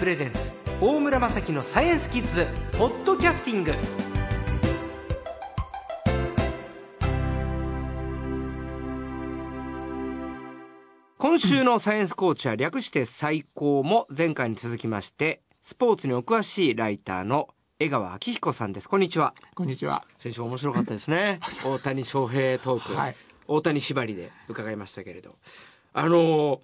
[0.00, 2.46] プレゼンツ大村雅樹のサイエンスキッズ
[2.78, 3.74] ポッドキャスティング。
[11.18, 18.88] 今週のサイエンスコーチは略して最高も前回に続きましてスポーツにお詳しいライターの江川明彦さんです。
[18.88, 19.34] こんにちは。
[19.54, 20.06] こんにちは。
[20.18, 21.40] 先週面白かったですね。
[21.62, 25.36] 大谷翔平トーク、はい、大谷縛りで伺いましたけれど。
[25.92, 26.62] あの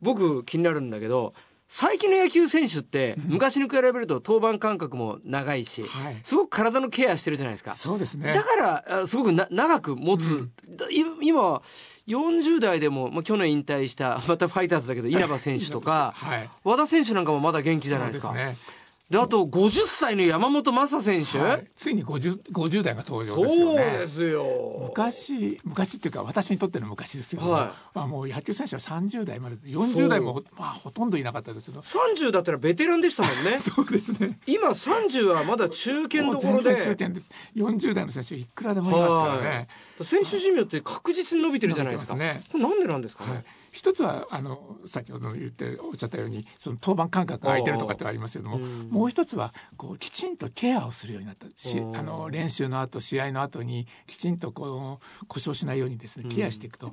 [0.00, 1.34] 僕気になるんだけど
[1.74, 7.74] 最近の野球選手って昔に比べると登板間隔も長いし、はい、すごく体のケアしてるじゃないですか。
[7.74, 8.34] そうですね。
[8.34, 10.50] だからすごくな長く持つ、うん、
[11.22, 11.62] 今
[12.06, 18.28] 40代でも、まあ、去年引退したまたファイターズだけど 稲葉選手とか、はい、和田選手なんかもまだ元気じゃないですか。
[18.28, 18.58] そうですね。
[19.12, 23.82] であと50歳の山本昌選手、はい、ついに 50, 50代が登場ですよね。
[23.82, 24.84] そうですよ。
[24.86, 31.80] 昔昔っていうか私にとっての昔ですよ、はい、まあ、もう野球選手は30代まで40代も、まあ、ほとんどいなかったですけど。
[31.80, 33.58] 30だったらベテランでしたもんね。
[33.60, 34.38] そうですね。
[34.46, 36.74] 今30はまだ中堅どころで。
[36.76, 37.28] 中堅です。
[37.54, 39.68] 40代の選手いくらでもいますからね。
[40.00, 42.16] 選手寿命って確実に伸びてるじゃないですか。
[42.16, 42.42] ね。
[42.50, 56.92] これなんでなんですかね、はい一つはあの先ほど言っておっしゃったようにその登板間隔が空いてるとかってありますけども、もう一つはこうきちんとケアをするようになったしあの練習の後試合の後にきちんとこう故障しないようにですねケアしていくと、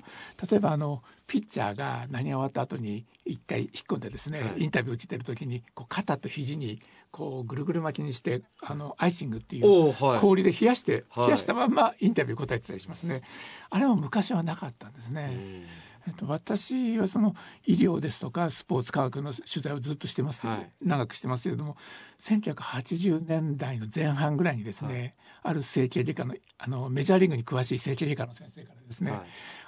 [0.49, 13.21] 例えばあのピッチャーが何が終わった後に一回引っ込んでですね、はい、インタビューを受けてる時にこう肩と肘にこうぐるぐる巻きにしてあのアイシングっていう氷で冷やして、はい、冷やしたままインタビュー答えてたりしますね。
[13.69, 15.66] あれも昔はなかったんですね。
[16.09, 21.77] えっと、私はその医療ですとかスポーツ科学の取材をずっとしてます、はい、長くしてますけれども
[22.19, 29.21] 1980年代の前半ぐらいにですね、はい、ある整形外科のあのメジャーリーグに詳しい整形外科の先生からですね、はい、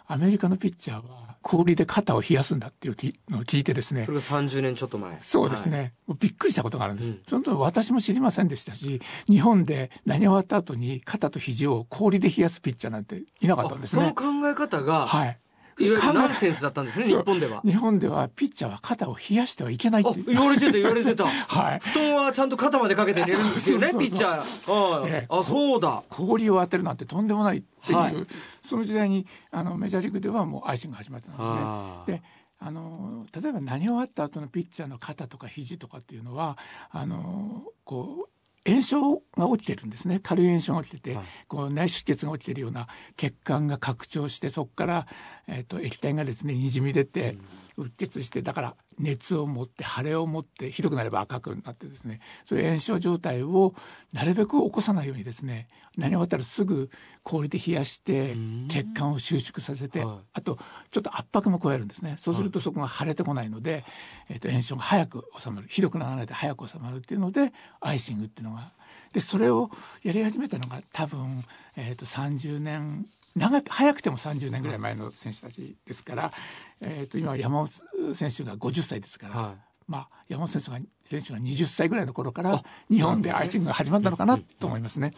[0.07, 2.95] アメリカのピッチャーは氷で肩を冷やすんだっていう
[3.29, 4.05] のを聞いてですね。
[4.05, 5.17] それが30年ちょっと前。
[5.21, 14.13] そうですね、びっくりしたことがあるんです、うん、その時私も知りませんでしたし日本で投げ終わった後に肩と肘を氷で冷やすピッチャーなんていなかったんですね。
[14.15, 15.37] その考え方が、はい
[15.85, 17.61] いわゆるナンセンスだったんですね日本では。
[17.63, 26.03] 日本ではピッチャーは肩を冷やしてはいけないって言われてた言われてた、はい、布団はちゃんと肩までかけて寝るんですよねピッチャー、ええ、あそうだ。
[26.09, 28.15] 氷を当てるなんてとんでもないっていう、はい、
[28.63, 32.19] その時代にあのメジャーリーグではもうアイシング始まってたんですね。
[32.19, 32.23] で
[32.63, 36.59] あの例えば投げ終わった後のピッチャーの肩とか肘とかっていうのは
[36.91, 38.29] あのこう
[38.69, 40.19] 炎症が起きてるんですね。
[40.21, 42.87] 軽い炎症が起きてて、はい、こう内出血が起きてるような
[43.17, 45.07] 血管が拡張してそこから、
[45.51, 47.37] えーと、液体がですねにじみ出て、
[47.77, 53.73] うっ血してだから熱を持って腫れを持ってひどくなれば赤くなってですねそういう炎症状態を
[54.13, 55.67] なるべく起こさないようにですね
[55.97, 56.89] 何終わったらすぐ
[57.23, 58.35] 氷で冷やして
[58.69, 60.57] 血管を収縮させて、あと
[60.89, 62.15] ちょっと圧迫も加えるんですね。
[62.19, 63.83] そうするとそこが腫れてこないので、
[64.29, 67.51] えー、と炎症が早く収まるひどくならないで早く収まるっていうので
[67.81, 68.71] アイシングっていうのが。
[69.11, 69.69] でそれを
[70.03, 71.43] やり始めたのが多分、
[71.75, 76.33] えー、と30年長く早くても30年ぐらい前の選手たちですから、
[76.81, 85.13] えー、と今山本選手が50歳ですから、はい、まあ、山本選手が選手が20歳ぐらいの頃から日本でアイシングが始まったのかなと思いますね。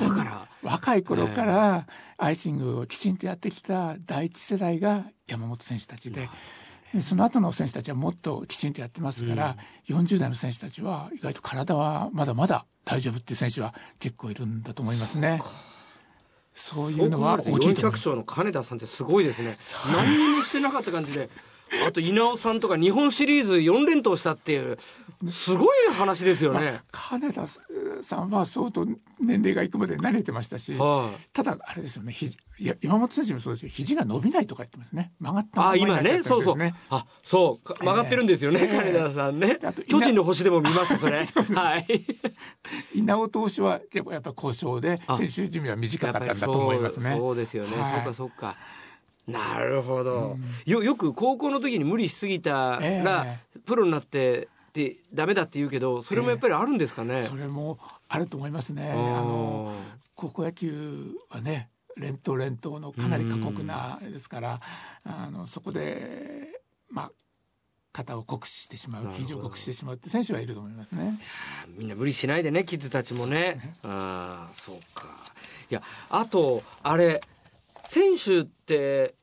[0.00, 1.86] だから若い頃から
[2.16, 6.28] アイシングをきちんとやってきた第一世代が山本選手たちで。
[7.02, 9.56] その後の選手たちはもっときちんとやってますから、
[9.88, 15.40] うん、40代の選手たちは意外と体はまだまだ大丈夫っていう選手は結構いるんだと思いますね。
[16.54, 18.08] そういうのは大きいと思います。
[18.08, 19.56] の金田さんってすごいですね。
[19.92, 21.30] 何もしてなかった感じで。
[21.86, 24.78] あと稲尾さんとか日本シリーズ4連投したっていう
[25.30, 26.58] すごい話ですよね。
[26.60, 27.46] まあ、金田
[28.02, 28.86] さんは相当
[29.20, 32.26] 年齢がいくまで慣れてましたし、はあ、ただあれですよねひ
[32.58, 35.12] いや山本選手もそうですけど肘が伸びないとか言ってますね。
[35.20, 36.22] 曲がったまま今ね。
[36.22, 36.56] そうそう。
[36.90, 37.68] あそう。
[37.84, 39.58] 曲がってるんですよね、えー、金田さんね。
[39.88, 42.06] 巨人の星でも見ましたそれはい
[42.94, 43.80] 稲尾投手は
[44.10, 47.56] やっぱ故障で選手寿命は短かったんだと思いますねそうです。
[47.56, 48.56] よね、はい、そうかそうか
[49.26, 50.36] なるほど、
[50.66, 57.78] うん、よよく高校の時に無理しすぎたら、えー、プロになってってダメだって言うけどそれもやっぱりあるんですかね、えー、それも
[58.08, 58.90] あると思いますね。
[58.90, 59.72] あの
[60.14, 64.60] 高校野球はね連投連投のかなり過酷なですから、
[65.04, 67.12] あのそこでまあ
[67.92, 71.18] 肩を酷使してしまう肘を酷使してしまうって選手はいると思いますね。
[71.76, 73.40] みんな無理しないでねキッズたちもね。
[73.40, 73.74] ね。
[73.82, 75.08] ああそうか。
[75.70, 77.20] いやあとあれ
[77.84, 79.14] 選手って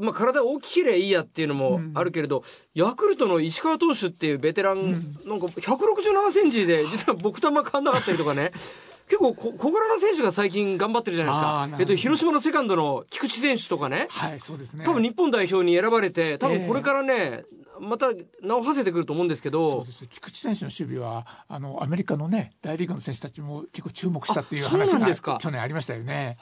[0.00, 8.52] まあ、体大きければいいやっていうのもあるけれど、うん、ヤクルトの石川投手っていうベテラン、うん、なんか167センチで実は僕とあんま変わんなかったりとかね。
[9.06, 11.78] 結構小柄な選手が最近頑張ってるじゃないですか。
[11.80, 14.06] えっと、広島のセカンドの菊池選手とかね。
[14.08, 14.84] はい、そうですね。
[14.84, 18.08] 多分日本代表に選ばれて、多分これからね、えーまた
[18.42, 19.70] 名を馳せてくると思うんですけど。
[19.70, 20.06] そうです。
[20.06, 24.92] 菊池選手の守備はあのアメリカのね大リーグの選手たちも結構注目したっていう話
[25.22, 26.36] が去年ありましたよね。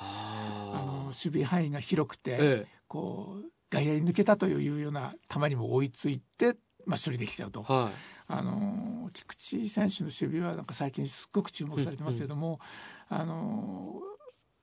[1.09, 6.57] 守備範囲が広くて、ええ、こう外野に抜けたというような球にも追いついて、
[6.87, 7.63] まあ、処理できちゃうと。
[7.63, 8.19] はい。
[8.31, 12.61] あの菊池選手の守備はなんか最近すごく注目されてますけども、
[13.11, 13.17] うん。
[13.17, 14.03] うん、あの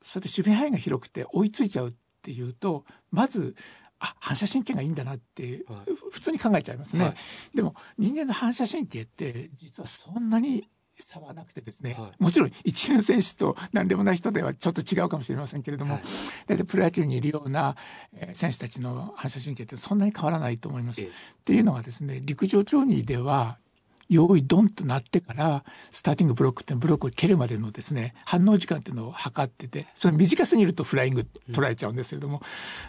[0.03, 3.55] そうやって守備範囲が広くて追いついちゃうっていうとまず
[3.99, 7.15] あ反射神経がいいんだなって、はい、普通に考えちゃいますね、はい、
[7.55, 10.69] でも人間の反射神経って実はそんなに
[11.03, 16.03] 差はなくてですね、はい、もちろん一流選手と何でもない人ではちょっと違うかもしれませんけれども、はい、
[16.47, 17.75] 大体プロ野球にいるような、
[18.15, 21.01] え選手たちの反射神経ってそんなに変わらないと思います。
[21.01, 21.05] っ
[21.43, 23.57] ていうのはですね陸上競技では
[24.09, 32.41] 用意ドンとなってからスターティングブロックってブロックを蹴るまでのですね反応時間っていうのを測っててそれ短すぎるとフライング取られちゃうんですけれども、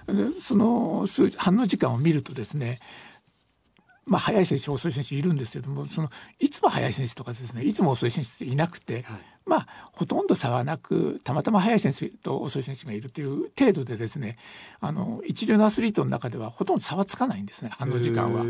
[0.07, 2.79] うん、その数反応時間を見るとですね
[4.07, 6.09] まあ、速い選手遅い選手いるんですけどもその
[6.39, 14.39] いつも速い選手とかですねいつも遅い選手っていなくて、はい、まあほとんど差はなくたまたま速い選手と遅い選手がいるという程度でですね
[14.81, 18.43] あの一流のアスリートの中ではほとんど差はつかないんですね反応時間は。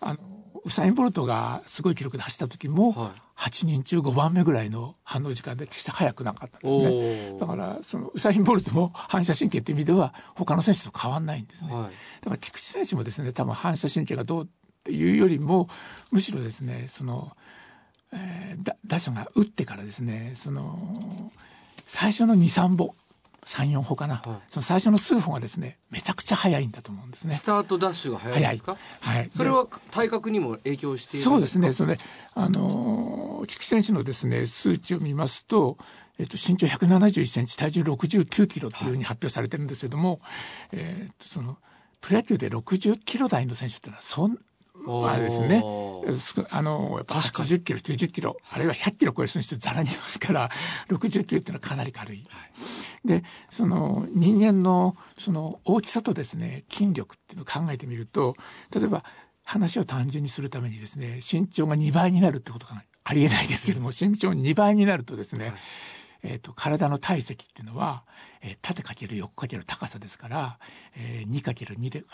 [0.00, 0.18] あの
[0.64, 7.38] ウサイン・ボルトがすごい記録で走った時も、はい、8人中5番目ぐらいの反応時間で決して速くなかったんですね。
[7.40, 11.90] だからそのウサイン・ボルトも 反射神経っていう意味では他の選手と変わんないんですね、はい、だ
[12.26, 14.48] から菊池選手もですね多分反射神経がどう
[14.82, 15.68] っていうよりも
[16.10, 17.36] むしろですねその、
[18.12, 21.30] えー、打者が打ってからですねその
[21.86, 22.94] 最初の23歩
[23.44, 27.34] 三四歩かな、はい、その最初の数歩がですねめちゃくちゃ速いんだと思うんですね。
[27.34, 28.76] スタートダッシュが速いですか？
[29.00, 29.30] はい。
[29.36, 31.98] それは体格にも影響してそうですねそれ
[32.34, 35.76] あの菊池選手のですね数値を見ますと
[36.18, 40.20] えっと、身長171センチ体重69キロというふうに発表されてるんですけども、はい、
[40.72, 41.58] えー、その
[42.00, 44.38] プロ野球で60キロ台の選手っていうのはそん
[44.88, 45.62] あれですね。
[46.50, 50.50] あのやっぱ80キロ90キロあるいは100キロ超える人ざらにいますから
[50.88, 52.26] 60キロっていうのはかなり軽い。
[53.04, 58.36] でその人間のその大きさとですね筋力っていうのを考えてみると
[58.74, 59.04] 例えば
[59.44, 65.54] 話を単純にするためにですね身長が2倍になるってことがありえないですけども身長2倍になるとですね、はい、
[66.22, 68.04] えーと、体の体積っていうのは、
[68.42, 70.58] えー、縦かける横かける高さですから、
[70.96, 72.04] えー、2×2 で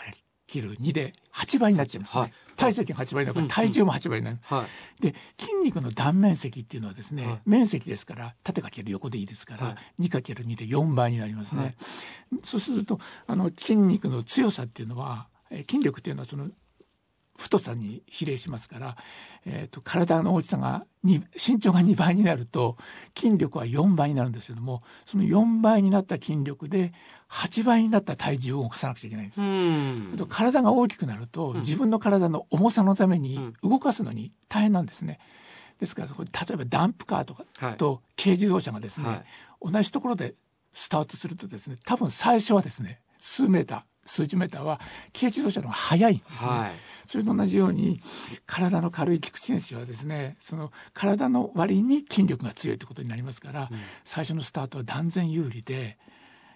[0.49, 4.65] 切る2で8倍になっちゃいますね、はい、体積が8倍だから体重も8倍になる、うんうん、
[4.99, 11.75] で筋肉の断面積っていうのはですね、はい、面積ですから縦かける横でいいですから、はい、2×2 で4倍になりますね、
[12.43, 16.49] そうするとあの筋肉の強さっていうのは筋力っていうのはその
[17.39, 18.97] 太さに比例しますから、
[19.45, 21.21] えーと、体の大きさが身
[21.59, 22.75] 長が2倍になると
[23.17, 26.91] 筋力は4倍になるんですけどもその4倍になった筋力で
[27.29, 30.25] 8倍になった体重を動かさなくちゃいけないんです。
[30.27, 35.19] 体が大きくなると、自分の体の重さのために動かすのに大変なんですね。
[35.79, 37.45] ですから例えばダンプカーとか
[37.77, 40.35] と軽自動車がですね、はい、同じところで
[40.73, 44.79] スタートするとですね多分最初はですね数メーター数十メーターは
[45.13, 46.71] 軽自動車の方が速いんですね、はい、
[47.09, 47.99] それと同じように
[48.45, 55.97] 体の軽い菊池選手はですねその体の割に筋力が強いということになりますから、うん、最初のスタートは断然有利で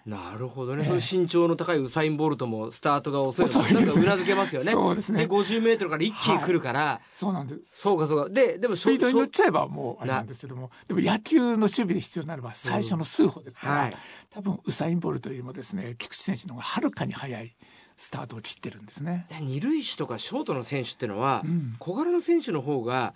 [0.06, 4.72] なるほどね、えー、その身長の高いウサイン・ボルトもスタートが遅いのなんかうなずけますよね。
[4.72, 5.26] そうですね。
[5.26, 7.80] で50メートルから一気に来るから、はい、そうなんです。
[7.80, 8.28] そうかそうか。
[8.28, 13.96] ででもスピードに乗っちゃえばもうあれなんですけども、でも野球の守備で必要ならば最初の数歩ですから、うんはい、
[14.30, 17.54] 多分ウサイン・ボルトよりもですね菊池選手の方がはるかに速い。
[17.96, 19.24] スタートを切ってるんですね。
[19.40, 23.14] 二塁手とかショートの選手っていうのは、うん、小柄な選手の方が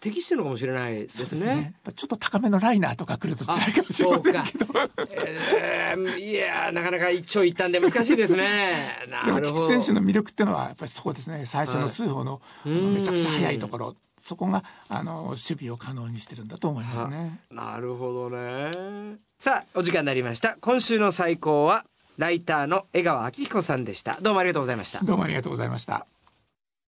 [0.00, 1.26] 適してるのかもしれないですね。
[1.26, 4.66] すねちょっと高めのライナーとか来ると辛いかもしれませんけど。
[5.10, 9.06] えー、いやなかなか一長一短で難しいですね。
[9.24, 11.46] でも菊選手の魅力っていうのはやっぱりそこですね。
[11.46, 13.96] 最初の数歩の、はい、めちゃくちゃ速いところ。
[14.20, 17.40] そこがあの守備を可能にしてるんだと思いますね。
[17.50, 19.16] なるほどね。
[19.38, 20.56] さあお時間になりました。
[20.60, 21.84] 今週の最高は
[22.16, 24.18] ライターの江川明彦さんでした。
[24.20, 25.04] どうもありがとうございました。
[25.04, 26.06] どうもありがとうございました。